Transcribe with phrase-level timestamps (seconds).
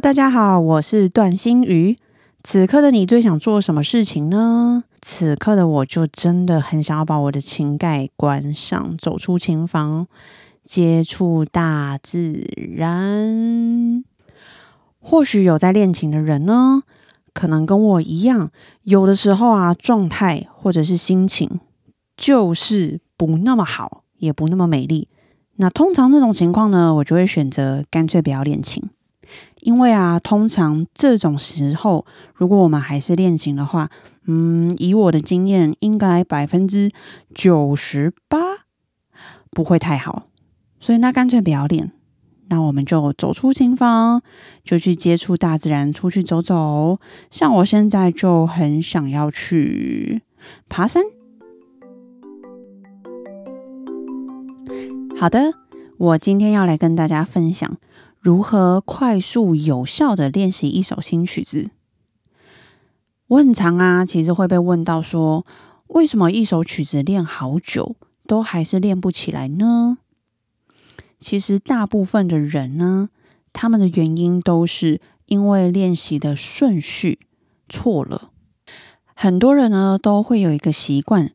[0.00, 1.98] 大家好，我是段心瑜。
[2.42, 4.84] 此刻的你最想做什么事情呢？
[5.02, 10.06] 此刻的我就真的很想要把我的琴盖关上，走出琴房，
[10.64, 14.02] 接触大自然。
[15.00, 16.82] 或许有在练琴的人呢，
[17.34, 18.50] 可能跟我一样，
[18.84, 21.60] 有的时候啊，状态或者是心情
[22.16, 25.08] 就是不那么好，也不那么美丽。
[25.56, 28.82] 那通常这种情况呢，我就会选择干脆不要练琴。
[29.60, 33.90] 因为啊，通常这种时候，如果我们还是练琴的话，
[34.26, 36.90] 嗯，以我的经验，应该百分之
[37.34, 38.38] 九十八
[39.50, 40.26] 不会太好。
[40.78, 41.92] 所以那干脆不要练，
[42.48, 44.22] 那我们就走出琴房，
[44.64, 46.98] 就去接触大自然，出去走走。
[47.30, 50.22] 像我现在就很想要去
[50.68, 51.02] 爬山。
[55.18, 55.52] 好的，
[55.98, 57.76] 我今天要来跟大家分享。
[58.20, 61.70] 如何快速有效的练习一首新曲子？
[63.28, 65.46] 我很常啊，其实会被问到说，
[65.86, 69.96] 为什么一首曲子练好久都还是练不起来呢？
[71.18, 73.08] 其实大部分的人呢，
[73.54, 77.20] 他们的原因都是因为练习的顺序
[77.70, 78.32] 错了。
[79.14, 81.32] 很多人呢，都会有一个习惯。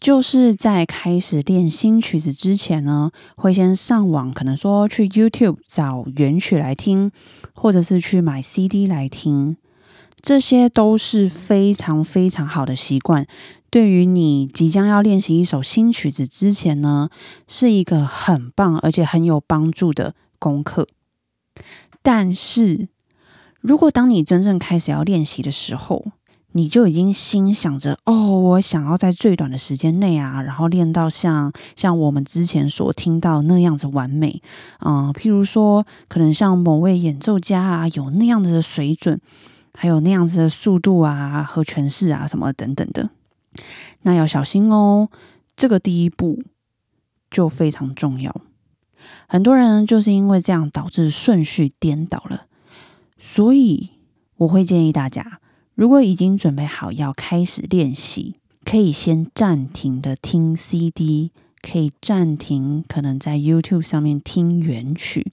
[0.00, 7.12] 就是在开始练新曲子之前呢，会先上网，可能说去 YouTube 找原曲来听，
[7.54, 9.58] 或者是去买 CD 来听，
[10.22, 13.26] 这些都是非常非常好的习惯。
[13.68, 17.10] 对于你即将要练习一首新曲子之前呢，
[17.46, 20.88] 是一个很棒而且很有帮助的功课。
[22.02, 22.88] 但是
[23.60, 26.06] 如果当你真正开始要练习的时候，
[26.52, 34.42] 你就已经心想着哦，我想要在最短的时间内啊，然后练到像像我们之前所听到那样子完美
[34.78, 35.12] 啊。
[35.12, 39.20] 譬如说，可能像某位演奏家啊，有那样子的水准，
[39.74, 43.10] 还有那样子的速度啊和诠释啊什么等等的，
[44.02, 45.08] 那要小心哦。
[45.56, 46.42] 这个第一步
[47.30, 48.34] 就非常重要。
[49.28, 52.46] 很多人就是因为这样导致顺序颠倒了，
[53.18, 53.90] 所以
[54.38, 55.40] 我会建议大家。
[55.80, 58.34] 如果已经准备好要开始练习，
[58.66, 61.30] 可以先暂停的听 CD，
[61.62, 65.32] 可以暂停，可能在 YouTube 上面听原曲。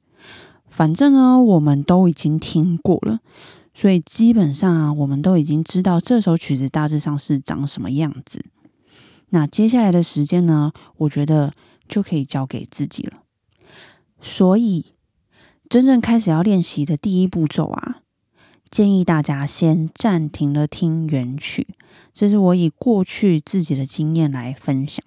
[0.69, 3.19] 反正呢，我们都已经听过了，
[3.73, 8.45] 所以基本上啊，我们都已经知道这首曲子大致上是长什么样子。
[9.31, 11.51] 那接下来的时间呢，我觉得
[11.89, 13.17] 就可以交给自己了。
[14.21, 14.93] 所以，
[15.67, 17.97] 真正开始要练习的第一步骤啊。
[18.69, 21.67] 建议大家先暂停了听原曲，
[22.13, 25.03] 这是我以过去自己的经验来分享。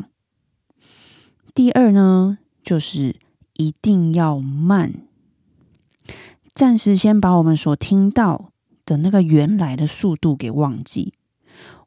[1.54, 3.16] 第二呢，就是
[3.54, 5.02] 一定要慢，
[6.54, 8.50] 暂时先把我们所听到
[8.86, 11.12] 的那个原来的速度给忘记。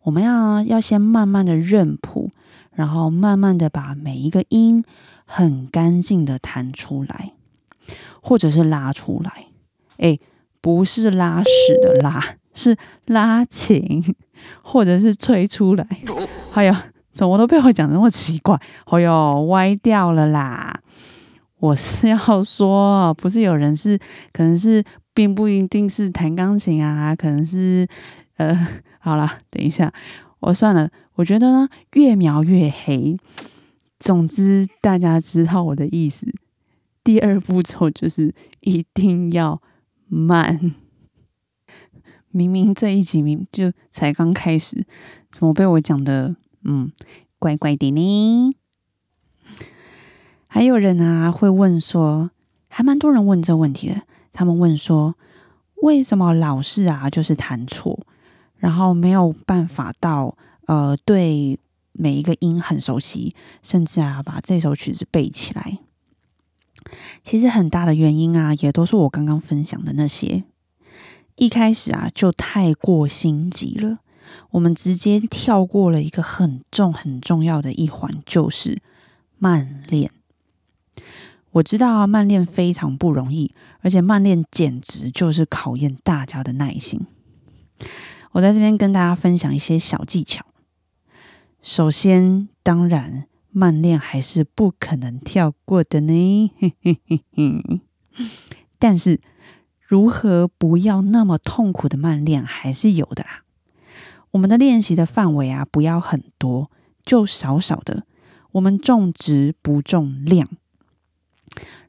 [0.03, 2.31] 我们要要先慢慢的认谱，
[2.71, 4.83] 然后慢慢的把每一个音
[5.25, 7.33] 很干净的弹出来，
[8.21, 9.47] 或者是拉出来。
[9.97, 10.19] 哎。
[10.63, 14.01] 不是拉屎的拉，是拉琴，
[14.61, 15.85] 或者是吹出来。
[16.53, 18.57] 哎呀，怎么都被我讲的那么奇怪？
[18.85, 20.73] 哎呦，歪掉了啦！
[21.59, 23.99] 我是要说，不是有人是，
[24.31, 24.81] 可能是，
[25.13, 27.85] 并不一定是弹钢琴啊，可能是，
[28.37, 28.65] 呃，
[28.99, 29.91] 好了，等一下，
[30.39, 30.89] 我算了。
[31.15, 33.17] 我觉得呢，越描越黑。
[33.99, 36.25] 总之，大家知道我的意思。
[37.03, 39.61] 第二步骤就是一定要。
[40.13, 40.75] 慢，
[42.29, 44.85] 明明这一集明就才刚开始，
[45.31, 46.91] 怎么被我讲的嗯
[47.39, 48.55] 怪怪的呢？
[50.47, 52.29] 还有人啊会问说，
[52.67, 54.01] 还蛮多人问这问题的。
[54.31, 55.15] 他们问说，
[55.81, 58.05] 为什么老是啊就是弹错，
[58.57, 60.37] 然后没有办法到
[60.67, 61.59] 呃对
[61.91, 65.79] 每一个音很熟悉，甚至啊把这首曲子背起来。
[67.23, 70.43] 其实很大的原因啊，也都是我刚刚分享的那些。
[71.35, 73.99] 一开始啊，就太过心急了，
[74.51, 78.81] 我们直接跳过了一个很重很重要的一环，就是
[79.37, 80.11] 慢练。
[81.53, 87.01] 我知道啊，慢练非常不容易，而且慢练简直就是考验大家的耐心。
[88.33, 90.45] 我在这边跟大家分享一些小技巧。
[91.61, 96.51] 首先，当然慢练还是不可能跳过的呢。
[98.77, 99.21] 但是，
[99.79, 103.43] 如何不要那么痛苦的慢练还是有的啦。
[104.31, 106.69] 我们的练习的范围啊，不要很多，
[107.05, 108.05] 就少少的。
[108.53, 110.49] 我们重质不重量。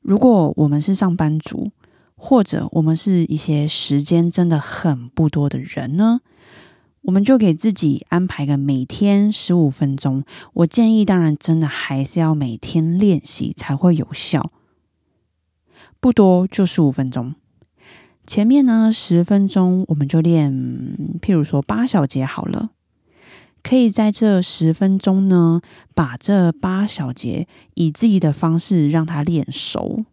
[0.02, 1.72] 如果我们是上班族，
[2.14, 6.20] 或者我们是一些时间真的很不多的人呢，
[7.05, 10.25] 我们就给自己安排个每天十五分钟。
[10.55, 14.51] 我建议，当然真的还是要每天练习才会有效，
[16.01, 17.35] 不多就十五分钟。
[18.27, 20.51] 前面呢十分钟，我们就练，
[21.21, 22.71] 譬如说八小节好了。
[23.62, 25.61] 可以在这十分钟呢，
[25.95, 30.05] 把这八小节以自己的方式让它练熟。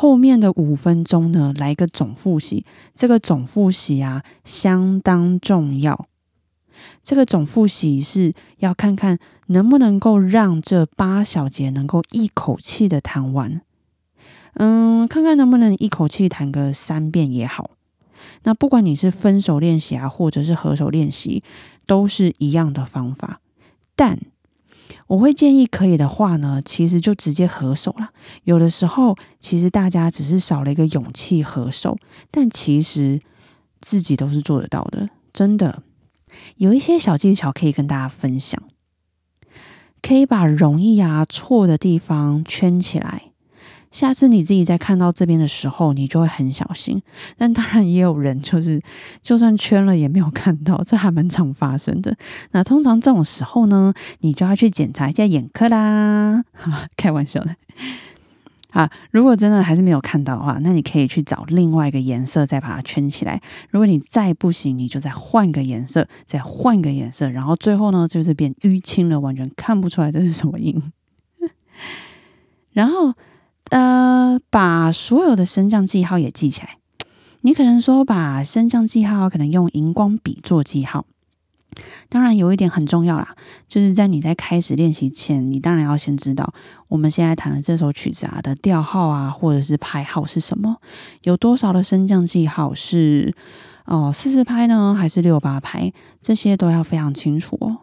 [0.00, 2.64] 后面的五分钟呢，来个总复习。
[2.94, 6.06] 这个总复习啊，相当重要。
[7.02, 9.18] 这个总复习是要看看
[9.48, 13.60] 能不能够让这八小节能够一口气的弹完。
[14.54, 17.72] 嗯，看看能不能一口气弹个三遍也好。
[18.44, 21.44] 那不管你是分手练习啊，或者是合手练习。
[21.86, 23.40] 都是一样的方法，
[23.96, 24.20] 但
[25.06, 28.10] 我会建议可以的话呢，其实就直接合手了。
[28.44, 31.98] 有的时候，其实大家只是少了一个勇气合手，
[32.30, 33.20] 但其实
[33.80, 35.08] 自己都是做得到的。
[35.32, 35.82] 真的，
[36.56, 38.62] 有一些小技巧可以跟大家分享，
[40.02, 43.29] 可以把容易啊错的地方圈起来。
[43.90, 47.02] 下次你自己在看到这边的时候，你就会很小心。
[47.36, 48.80] 但当然也有人就是，
[49.20, 52.16] 就算圈了也没有看到，这还蛮常发生的。
[52.52, 56.44] 那通常这种时候呢，你就要去检查一下眼科啦。
[56.96, 57.56] 开玩笑的。
[58.72, 63.42] 好，如果真的还是没有看到的话，那你可以去找另外一个颜色再把它圈起来。
[63.70, 70.80] 如果你再不行，你就再换个颜色，再换个颜色，然后最后呢就是变淤青了，完全看不出来这是什么印。
[72.72, 73.14] 然后。
[73.70, 76.76] 呃，把所有的升降记号也记起来。
[77.42, 81.06] 你可能说把升降记号可能用荧光笔做记号。
[82.08, 83.36] 当然有一点很重要啦，
[83.68, 86.52] 就是在你在开始练习前，你当然要先知道
[86.88, 90.76] 我们现在弹的这首曲子啊的调号啊，或者是拍号是什么，
[91.22, 93.32] 有多少的升降记号是
[93.86, 95.92] 哦四四拍呢，还是六八拍？
[96.20, 97.78] 这些都要非常清楚哦。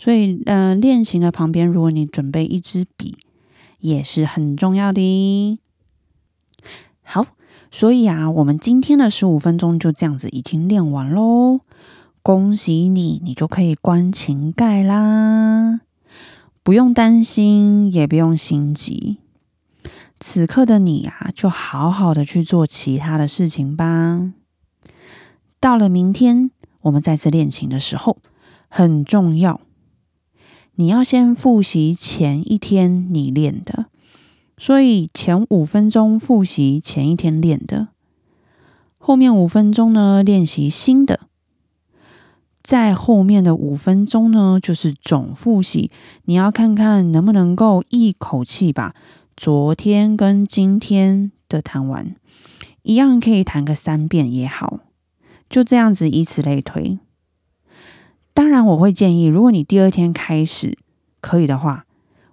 [0.00, 3.16] 所以，呃，练琴的旁边，如果你准备一支笔。
[3.78, 5.58] 也是很重要的。
[7.02, 7.26] 好，
[7.70, 11.60] 所以啊，我们今天的十五分钟就这样子已经练完喽。
[12.22, 15.80] 恭喜你，你就可以关琴盖啦，
[16.62, 19.18] 不用担心，也不用心急。
[20.20, 24.32] 此刻的你啊，就好好的去做其他的事情吧。
[25.60, 26.50] 到了明天，
[26.82, 28.18] 我们再次练琴的时候，
[28.68, 29.60] 很重要。
[30.80, 33.86] 你要先复习前一天你练的，
[34.56, 37.88] 所以前五分钟复习前一天练的，
[38.96, 41.22] 后面五分钟呢练习新的，
[42.62, 45.90] 在后面的五分钟呢就是总复习。
[46.26, 48.94] 你要看看能不能够一口气把
[49.36, 52.14] 昨天跟今天的弹完，
[52.82, 54.78] 一样可以弹个三遍也好，
[55.50, 57.00] 就这样子以此类推。
[58.38, 60.78] 当然，我会建议，如果你第二天开始
[61.20, 61.86] 可以的话，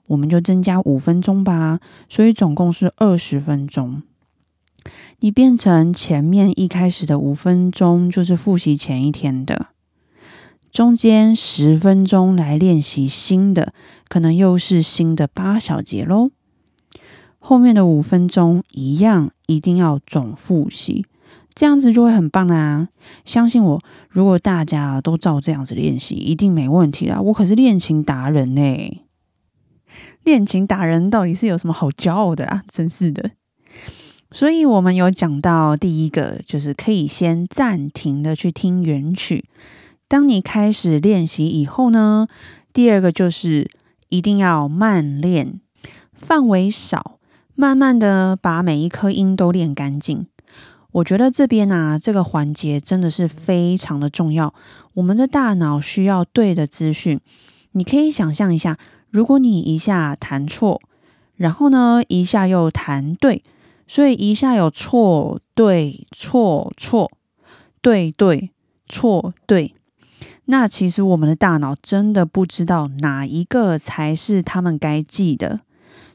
[0.06, 1.80] 我们就增加五分钟吧。
[2.08, 4.04] 所以总共是二十分钟。
[5.22, 9.70] 你变成前面一开始的五分钟就是复习前一天的，
[10.72, 13.74] 中间十分钟来练习新的，
[14.08, 16.30] 可能又是新的八小节喽。
[17.40, 21.08] 后面的五分钟一样，一定要总复习。
[21.56, 22.90] 这样子就会很棒啦！
[23.24, 27.22] 相信我，如果大家都照这样子练习，一定没问题啦。
[27.22, 29.02] 我可是练琴达人呢，
[30.24, 32.64] 练琴达人到底是有什么好骄傲的啊？
[32.70, 33.32] 真是的。
[34.32, 39.46] 所以我们有讲到第一个，就是可以先暂停的去听原曲。
[40.10, 42.28] 当你开始练习以后呢，
[42.74, 43.72] 第二个就是
[44.10, 45.62] 一定要慢练，
[46.12, 47.18] 范围少，
[47.56, 50.28] 慢慢的把每一颗音都练干净。
[50.96, 54.54] 我觉得这边啊，这个环节真的是非常的重要。
[54.94, 57.20] 我们的大脑需要对的资讯。
[57.74, 58.78] 你可以想象一下，
[59.10, 60.80] 如果你一下弹错，
[61.36, 63.44] 然后呢一下又弹对，
[63.86, 67.12] 所以一下有错对错错
[67.82, 68.52] 对对
[68.88, 69.76] 错对，
[70.46, 75.60] 那其实我们的大脑真的不知道哪一个才是他们该记的。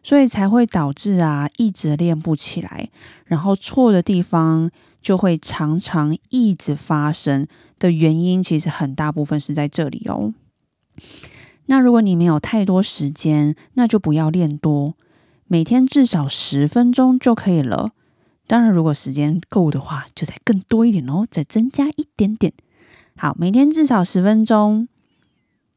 [0.03, 2.89] 所以才会导致啊一直练不起来，
[3.27, 4.71] 然后错的地方
[5.03, 7.47] 就会常常一直发生
[7.79, 10.35] 的原因，其实很大部分是在这里哦。
[11.67, 14.95] 那如果你没有太多时间，那就不要练多，
[15.47, 17.93] 每天至少十分钟就可以了。
[18.47, 22.53] 当然，如果时间够的话，就再更多一点哦，再增加一点点。
[23.17, 24.89] 好，每天至少十分钟。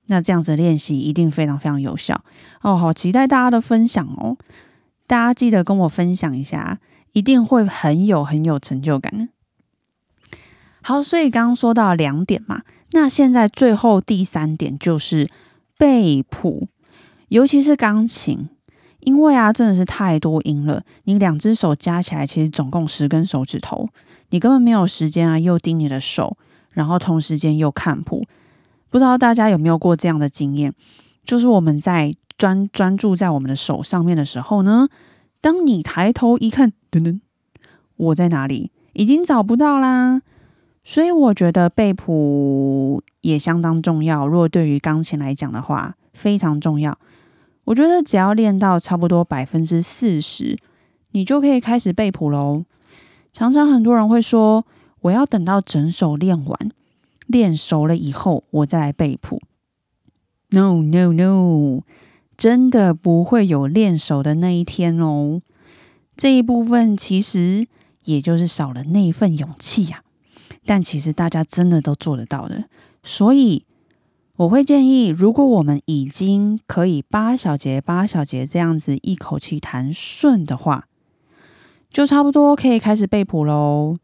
[0.08, 2.24] 那这样子练习一定非常非常有效
[2.62, 2.76] 哦！
[2.76, 4.38] 好期待大家的分享哦！
[5.08, 6.80] 大家记得跟我分享一下，
[7.14, 9.30] 一定会很有很有成就感。
[10.82, 15.30] 好，所以刚刚说到两点嘛，那现在最后第三点就是
[15.78, 16.68] 背谱，
[17.30, 18.50] 尤其是钢琴，
[19.00, 23.88] 因为啊真的是太多音了，你两只手加起来其实总共十根手指头，
[24.32, 26.38] 你根本没有时间啊，又盯你的手，
[26.72, 28.26] 然后同时间又看谱。
[28.94, 30.72] 不知道大家有没有过这样的经验，
[31.26, 34.88] 就是我们在专专注在我们的手上面的时候呢，
[35.42, 37.20] 当你抬头一看，噔噔，
[37.98, 38.70] 我在哪里？
[38.94, 40.22] 已经找不到啦。
[40.84, 44.28] 所以我觉得背谱也相当重要。
[44.28, 46.96] 如果对于钢琴来讲的话，非常重要。
[47.64, 50.56] 我觉得只要练到差不多百分之四十，
[51.14, 52.64] 你就可以开始背谱喽。
[53.32, 54.64] 常常很多人会说，
[55.02, 56.72] 我要等到整首练完。
[57.34, 59.42] 练熟了以后，我再来背谱。
[60.52, 61.82] No no no，
[62.38, 65.42] 真的不会有练熟的那一天哦。
[66.16, 67.66] 这一部分其实
[68.04, 70.04] 也就是少了那一份勇气呀。
[70.64, 72.66] 但其实大家真的都做得到的。
[73.02, 73.66] 所以
[74.36, 80.88] 我会建议，如果我们已经可以八小节八小节这样子一口气弹顺的话，
[81.90, 83.98] 就差不多可以开始背谱喽。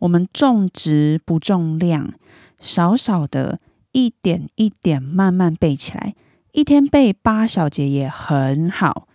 [0.00, 2.12] 我们重质不重量。
[2.58, 3.60] 少少的，
[3.92, 6.14] 一点一点慢慢背起来，
[6.52, 9.08] 一天背八小节也很好。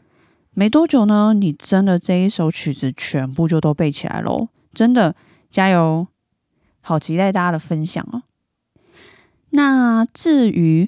[0.53, 4.49] 没多久呢，你真的这一首曲子全部就都背起来喽！
[4.73, 5.15] 真的
[5.49, 6.07] 加油，
[6.81, 8.23] 好期待大家的分享哦。
[9.51, 10.87] 那至于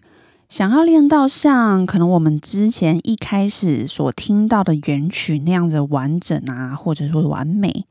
[0.50, 7.86] 想要练到像可能我们之前一开始所听到的原曲那样子完整啊，或者说完美，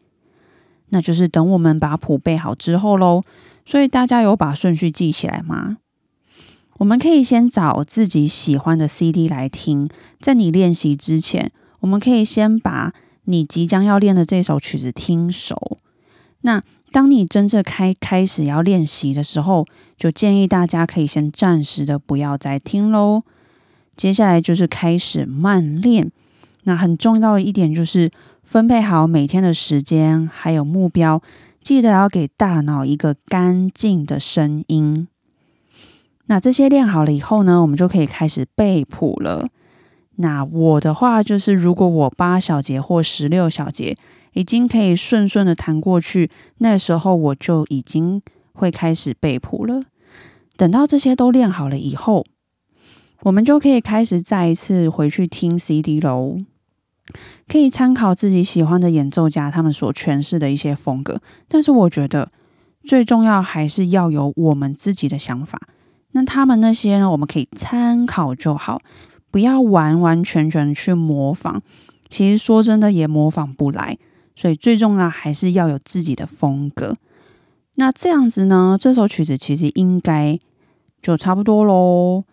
[0.90, 3.22] 那就是等我们把谱背好之后喽。
[3.64, 5.78] 所以大家有把顺序记起来吗？
[6.78, 9.88] 我们可以先找自己喜欢的 CD 来听，
[10.20, 12.92] 在你练习之前，我们可以先把
[13.24, 15.78] 你即将要练的这首曲子听熟。
[16.40, 19.66] 那当你真正开开始要练习的时候，
[19.96, 23.22] 就建议大家可以先暂时的不要再听喽。
[23.96, 26.10] 接下来就是开始慢练。
[26.64, 28.10] 那很重要的一点就是
[28.42, 31.22] 分配好每天的时间，还有目标。
[31.62, 35.06] 记得要给大脑一个干净的声音。
[36.26, 39.48] 那这些练好了以后呢，我们就可以开始背谱了。
[40.16, 43.96] 那我的话就是，如果我八小节或十六小节
[44.34, 49.82] 已经可以顺顺的弹过去，那时候我就已经会开始背谱了。
[50.56, 52.24] 等到这些都练好了以后，
[53.22, 56.38] 我们就可以开始再一次回去听 CD 喽。
[57.48, 62.30] 可以参考自己喜欢的演奏家他们所诠释的一些风格，但是我觉得
[62.84, 65.60] 最重要还是要有我们自己的想法。
[66.12, 68.80] 那他们那些呢，我们可以参考就好，
[69.30, 71.62] 不要完完全全去模仿。
[72.08, 73.98] 其实说真的，也模仿不来。
[74.34, 76.96] 所以最重要还是要有自己的风格。
[77.74, 80.38] 那这样子呢，这首曲子其实应该
[81.00, 82.24] 就差不多喽。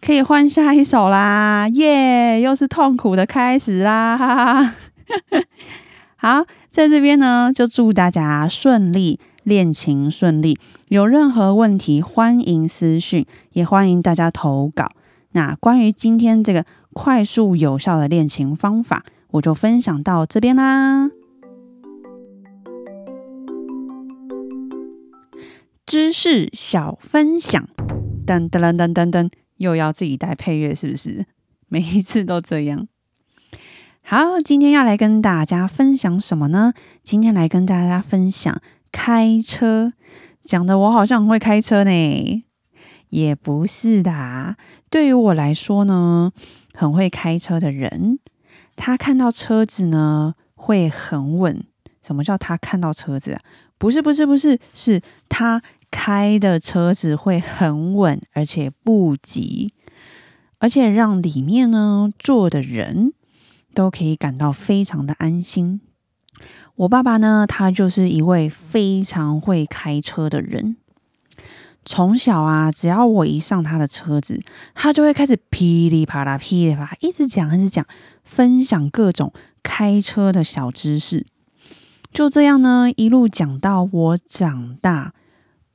[0.00, 2.40] 可以换下一首啦，耶！
[2.40, 4.74] 又是痛苦的开始啦，哈哈。
[6.16, 10.58] 好，在这边呢，就祝大家顺利恋情顺利。
[10.88, 14.92] 有任何问题，欢迎私讯，也欢迎大家投稿。
[15.32, 21.10] 那关于今天这个快速有效的练琴方法，我就分享到这边啦。
[25.84, 27.68] 知识小分享，
[28.26, 29.30] 噔噔噔噔噔噔。
[29.56, 31.26] 又要自己带配乐，是不是？
[31.68, 32.86] 每一次都这样。
[34.02, 36.74] 好，今天要来跟大家分享什么呢？
[37.02, 38.60] 今天来跟大家分享
[38.92, 39.92] 开车，
[40.44, 42.44] 讲的我好像很会开车呢，
[43.08, 44.56] 也不是的。
[44.90, 46.32] 对于我来说呢，
[46.72, 48.20] 很会开车的人，
[48.76, 51.64] 他看到车子呢会很稳。
[52.00, 53.40] 什么叫他看到车子啊？
[53.76, 55.60] 不是，不是，不是，是他。
[55.90, 59.72] 开的车子会很稳，而且不急，
[60.58, 63.12] 而且让里面呢坐的人
[63.74, 65.80] 都可以感到非常的安心。
[66.76, 70.76] 我爸爸呢，他就是一位非常会开车的人。
[71.88, 74.42] 从小啊，只要我一上他的车子，
[74.74, 77.86] 他就会开始噼里啪啦、噼里啪啦，一直讲、一直讲，
[78.24, 81.24] 分享各种开车的小知识。
[82.12, 85.14] 就这样呢，一路讲到我长大，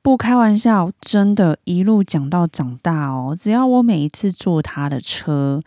[0.02, 3.36] 不开玩笑，真的，一路讲到长大哦。
[3.38, 5.62] 只要我每一次坐他的车，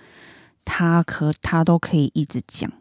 [0.64, 2.72] 他可他都可以一直讲。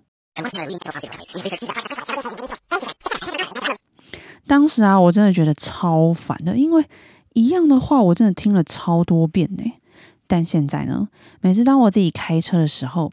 [4.46, 6.84] 当时啊，我真的觉得超烦的，因为。
[7.36, 9.72] 一样的话，我真的听了超多遍呢。
[10.28, 11.08] 但现在呢，
[11.40, 13.12] 每次当我自己开车的时候，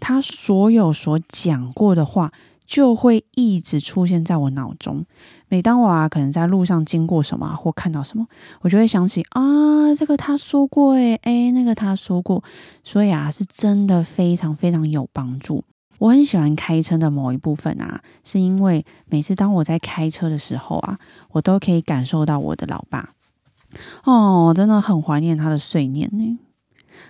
[0.00, 2.32] 他所有所讲过的话
[2.68, 5.06] 就会一直出现在我脑中。
[5.48, 8.26] 每当我啊，可能在路上经过什么或看到什么，
[8.60, 12.44] 我就会想起啊，这个他说过，诶诶，那个他说过。
[12.84, 15.64] 所以啊，是真的非常非常有帮助。
[15.98, 20.98] 我很喜欢开车的某一部分啊，是因为每次当我在开车的时候啊，
[21.30, 23.14] 我都可以感受到我的老爸。
[24.04, 26.38] 哦，真的很怀念他的碎念呢。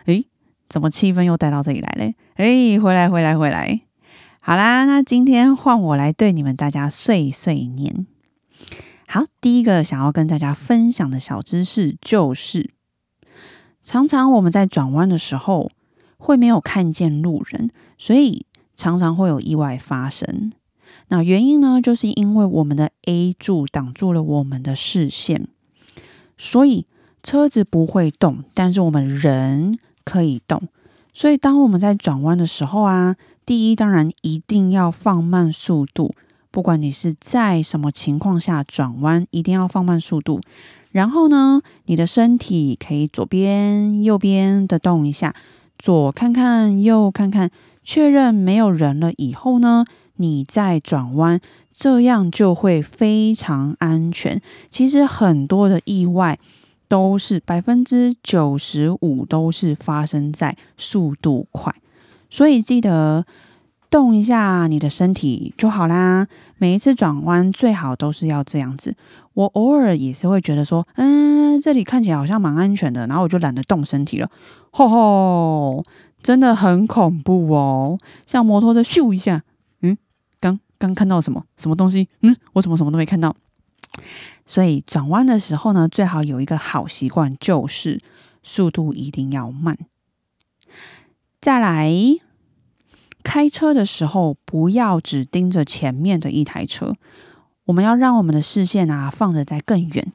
[0.06, 0.24] 诶，
[0.68, 2.14] 怎么气氛又带到这里来嘞？
[2.36, 3.80] 诶，回来，回来，回来。
[4.49, 8.07] 好啦，那今天换我来对你们大家碎碎念。
[9.07, 12.71] 好，第一个想要跟大家分享的小知识就是，
[13.85, 15.71] 常常我们在转弯的时候
[16.17, 20.50] 会没有看见路人，所以常常会有意外发生。
[21.09, 25.47] 那原因呢，就是因为我们的 A 柱挡住了我们的视线。
[26.38, 26.87] 所以
[27.23, 30.69] 车子不会动，但是我们人可以动。
[31.12, 33.17] 所以当我们在转弯的时候啊，
[33.49, 36.14] 第一当然一定要放慢速度。
[36.50, 40.43] 不管你是在什么情况下转弯，一定要放慢速度。
[40.90, 45.35] 然后呢，你的身体可以左边、右边的动一下，
[45.78, 47.50] 左看看，右看看，
[47.83, 49.87] 确认没有人了以后呢，
[50.17, 51.40] 你再转弯。
[51.73, 54.43] 这样就会非常安全。
[54.69, 56.38] 其实很多的意外
[56.87, 61.75] 都是百分之九十五都是发生在速度快，
[62.30, 63.25] 所以记得
[63.90, 66.26] 动一下你的身体就好啦。
[66.58, 68.97] 每一次转弯最好都是要这样子。
[69.34, 74.28] 我偶尔也是会觉得说，嗯，这里看起来好像蛮安全的，然后我就懒得动身体了。
[74.71, 75.84] 吼吼，
[76.23, 77.99] 真的很恐怖哦！
[78.26, 79.43] 像摩托车咻一下。
[79.82, 79.97] 嗯
[80.80, 82.08] 刚看到什么什么东西？
[82.23, 83.34] 嗯，我怎么什么都没看到。
[84.47, 88.00] 所以转弯的时候呢，最好有一个好习惯，就是
[88.45, 89.76] 速度一定要慢。
[91.40, 91.92] 再来，
[93.22, 96.96] 开车的时候不要只盯着前面的一台车，
[97.66, 100.12] 我们要让我们的视线啊放着在更远，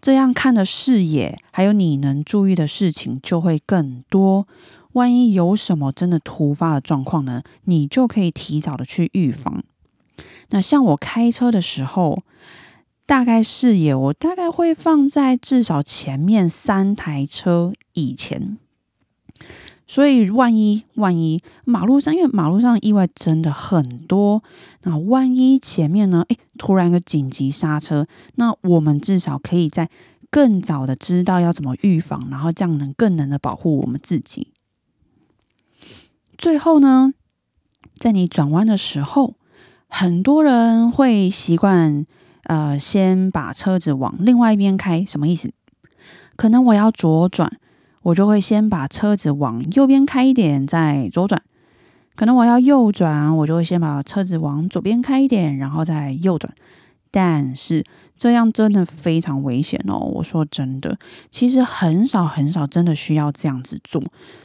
[0.00, 4.48] 这样看的视野还有你能注意的事情就会更多。
[4.92, 9.62] 万一有什么真的突发的状况呢，你就可以提早的去预防。
[10.48, 12.22] 那像我开车的时候，
[13.04, 18.56] 大概视野我大概会放在至少前面三台车以前，
[19.86, 24.42] 所以万一万一马路上，因为马路上意外真的很多，
[24.82, 29.88] 那万一前面呢，诶，突然一个紧急刹车，那我们至少可以在
[30.30, 34.52] 更早的知道要怎么预防，然后这样能更能的保护我们自己。
[36.36, 37.14] 最后呢，
[37.98, 39.34] 在你转弯的时候。
[39.88, 42.04] 很多人会习惯，
[42.42, 45.52] 呃，先把车子往另外一边开，什么意思？
[46.34, 47.60] 可能我要左转，
[48.06, 51.42] 我就会先把车子往右边开一点，再左转。
[52.14, 56.54] 可能我要右转，我就会先把车子往左边开一点，然后再右转。
[57.10, 57.84] 但是
[58.16, 59.98] 这样真的非常危险哦！
[59.98, 60.96] 我说真的，
[61.32, 64.00] 其实很少很少真的需要这样子做。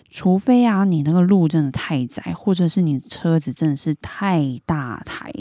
[0.10, 5.32] 除非啊，你那个路真的太窄，或者是你车子真的是太大台，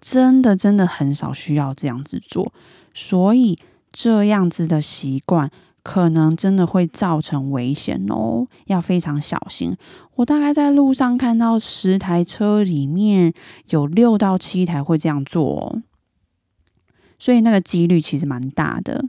[0.00, 2.52] 真的真的很少需要这样子做。
[2.94, 3.58] 所以
[3.98, 5.50] 这样子的习惯，
[5.82, 9.74] 可能真的会造成危险哦，要非常小心。
[10.16, 13.32] 我大概在路上看到十台车里面
[13.70, 15.82] 有六到七台会这样做哦，
[17.18, 19.06] 所以那个几率其实蛮大的。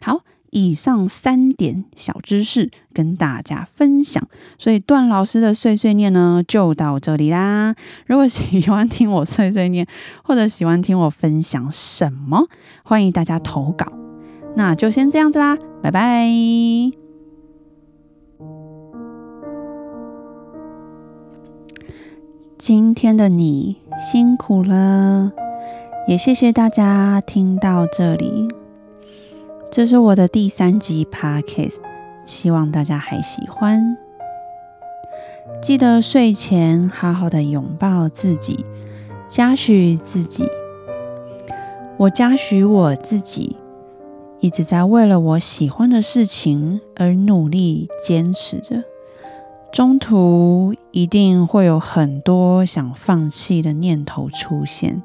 [0.00, 0.24] 好。
[0.52, 7.74] 以上三点小知识跟大家分享，所以段老师的碎碎念呢就到这里啦。
[8.06, 9.86] 如果喜欢听我碎碎念，
[10.22, 12.48] 或者喜欢听我分享什么，
[12.84, 13.90] 欢迎大家投稿。
[14.54, 16.28] 那就先这样子啦，拜拜。
[22.58, 25.32] 今天的你辛苦了，
[26.06, 28.61] 也谢谢大家听到这里。
[29.72, 31.76] 这是我的第三集 podcast，
[32.26, 33.96] 希望大家还喜欢。
[35.62, 38.66] 记得睡前好好的拥抱自己，
[39.30, 40.46] 嘉许自己。
[41.96, 43.56] 我嘉许我自己，
[44.40, 48.84] 一直在为了我喜欢的事情而努力坚持着。
[49.72, 55.02] 中途一定会有很多想放弃的念头出现，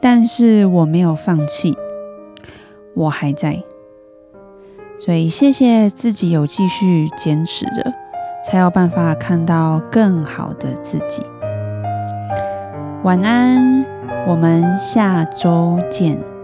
[0.00, 1.76] 但是我没有放弃，
[2.96, 3.62] 我还在。
[4.98, 7.92] 所以谢谢自己有继续坚持着，
[8.44, 11.22] 才有办法看到更好的自己。
[13.04, 13.84] 晚安，
[14.26, 16.35] 我们下周见。